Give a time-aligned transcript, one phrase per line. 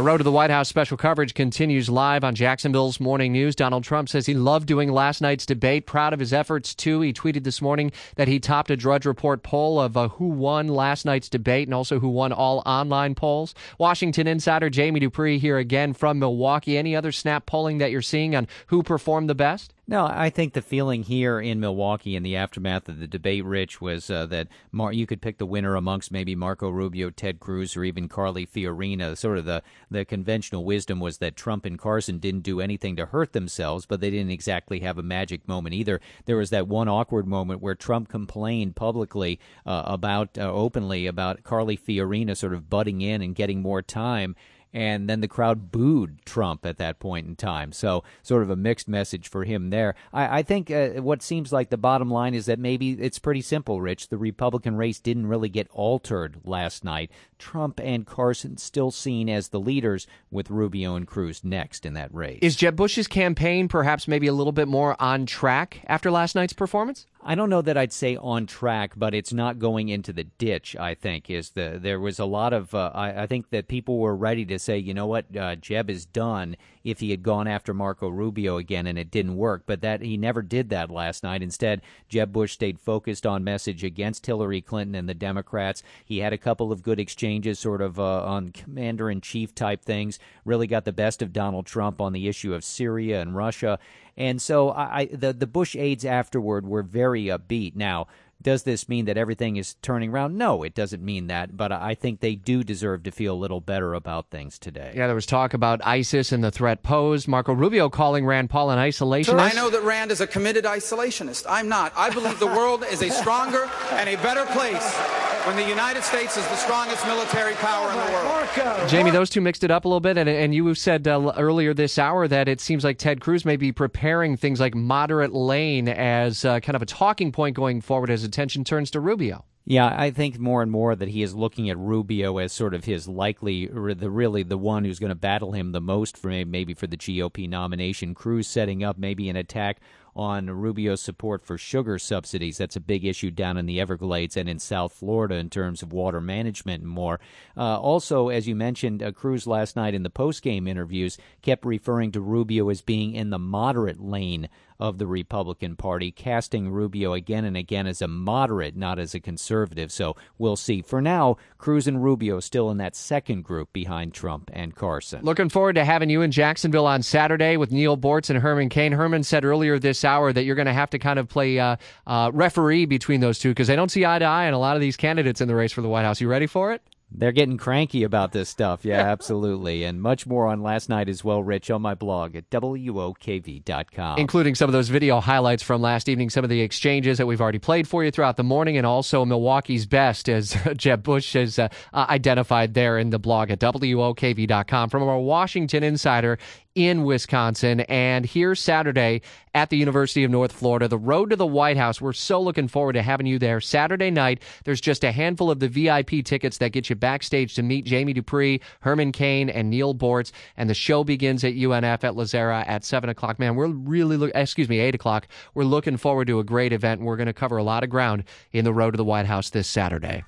[0.00, 3.54] Our Road to the White House special coverage continues live on Jacksonville's Morning News.
[3.54, 7.02] Donald Trump says he loved doing last night's debate, proud of his efforts too.
[7.02, 10.68] He tweeted this morning that he topped a Drudge Report poll of uh, who won
[10.68, 13.54] last night's debate and also who won all online polls.
[13.76, 16.78] Washington insider Jamie Dupree here again from Milwaukee.
[16.78, 19.74] Any other snap polling that you're seeing on who performed the best?
[19.90, 23.80] No, I think the feeling here in Milwaukee in the aftermath of the debate, Rich,
[23.80, 27.76] was uh, that Mar- you could pick the winner amongst maybe Marco Rubio, Ted Cruz,
[27.76, 29.18] or even Carly Fiorina.
[29.18, 33.06] Sort of the, the conventional wisdom was that Trump and Carson didn't do anything to
[33.06, 36.00] hurt themselves, but they didn't exactly have a magic moment either.
[36.24, 41.42] There was that one awkward moment where Trump complained publicly uh, about, uh, openly, about
[41.42, 44.36] Carly Fiorina sort of butting in and getting more time
[44.72, 47.72] and then the crowd booed Trump at that point in time.
[47.72, 49.94] So, sort of a mixed message for him there.
[50.12, 53.42] I, I think uh, what seems like the bottom line is that maybe it's pretty
[53.42, 54.08] simple, Rich.
[54.08, 57.10] The Republican race didn't really get altered last night.
[57.38, 62.14] Trump and Carson still seen as the leaders, with Rubio and Cruz next in that
[62.14, 62.38] race.
[62.42, 66.52] Is Jeb Bush's campaign perhaps maybe a little bit more on track after last night's
[66.52, 67.06] performance?
[67.22, 70.74] I don't know that I'd say on track, but it's not going into the ditch.
[70.74, 73.98] I think is the there was a lot of uh, I, I, think that people
[73.98, 76.56] were ready to say, you know what, uh, Jeb is done.
[76.82, 80.16] If he had gone after Marco Rubio again and it didn't work, but that he
[80.16, 81.42] never did that last night.
[81.42, 85.82] Instead, Jeb Bush stayed focused on message against Hillary Clinton and the Democrats.
[86.02, 89.84] He had a couple of good exchanges, sort of uh, on commander in chief type
[89.84, 90.18] things.
[90.46, 93.78] Really got the best of Donald Trump on the issue of Syria and Russia
[94.20, 97.76] and so I, the the Bush aides afterward were very upbeat.
[97.76, 98.06] Now
[98.42, 100.36] does this mean that everything is turning around?
[100.36, 103.60] No, it doesn't mean that, but I think they do deserve to feel a little
[103.60, 104.92] better about things today.
[104.96, 107.28] Yeah, there was talk about ISIS and the threat posed.
[107.28, 109.38] Marco Rubio calling Rand Paul an isolationist.
[109.40, 111.44] I know that Rand is a committed isolationist.
[111.48, 111.92] I'm not.
[111.96, 116.36] I believe the world is a stronger and a better place when the United States
[116.36, 118.24] is the strongest military power in the world.
[118.24, 121.32] Marco, Jamie, those two mixed it up a little bit, and, and you said uh,
[121.36, 125.32] earlier this hour that it seems like Ted Cruz may be preparing things like moderate
[125.32, 129.44] lane as uh, kind of a talking point going forward as attention turns to Rubio.
[129.64, 132.84] Yeah, I think more and more that he is looking at Rubio as sort of
[132.84, 136.74] his likely, the really the one who's going to battle him the most for maybe
[136.74, 138.14] for the GOP nomination.
[138.14, 139.80] Cruz setting up maybe an attack
[140.20, 142.58] on Rubio's support for sugar subsidies.
[142.58, 145.94] That's a big issue down in the Everglades and in South Florida in terms of
[145.94, 147.18] water management and more.
[147.56, 152.12] Uh, also, as you mentioned, uh, Cruz last night in the post-game interviews kept referring
[152.12, 157.44] to Rubio as being in the moderate lane of the Republican Party, casting Rubio again
[157.44, 159.92] and again as a moderate, not as a conservative.
[159.92, 160.80] So we'll see.
[160.80, 165.22] For now, Cruz and Rubio still in that second group behind Trump and Carson.
[165.22, 168.92] Looking forward to having you in Jacksonville on Saturday with Neal Boortz and Herman Cain.
[168.92, 171.76] Herman said earlier this hour that you're going to have to kind of play uh,
[172.06, 174.76] uh, referee between those two because they don't see eye to eye on a lot
[174.76, 176.20] of these candidates in the race for the White House.
[176.20, 176.82] You ready for it?
[177.12, 178.84] They're getting cranky about this stuff.
[178.84, 179.84] Yeah, absolutely.
[179.84, 184.18] And much more on last night as well, Rich, on my blog at WOKV.com.
[184.18, 187.40] Including some of those video highlights from last evening, some of the exchanges that we've
[187.40, 191.58] already played for you throughout the morning, and also Milwaukee's best, as Jeb Bush has
[191.58, 194.88] uh, uh, identified there in the blog at WOKV.com.
[194.88, 196.38] From our Washington insider,
[196.74, 199.22] in Wisconsin and here Saturday
[199.54, 200.86] at the University of North Florida.
[200.86, 202.00] The road to the White House.
[202.00, 204.42] We're so looking forward to having you there Saturday night.
[204.64, 208.12] There's just a handful of the VIP tickets that get you backstage to meet Jamie
[208.12, 210.30] Dupree, Herman Cain, and Neal Boortz.
[210.56, 213.38] And the show begins at UNF at Lazzara at 7 o'clock.
[213.38, 215.26] Man, we're really, look, excuse me, 8 o'clock.
[215.54, 217.00] We're looking forward to a great event.
[217.00, 219.50] We're going to cover a lot of ground in the road to the White House
[219.50, 220.18] this Saturday.